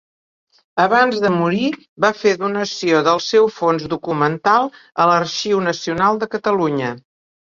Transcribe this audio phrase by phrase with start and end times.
[0.83, 1.67] Abans de morir
[2.05, 4.65] va fer donació del seu fons documental
[5.05, 6.91] a l'Arxiu Nacional de Catalunya.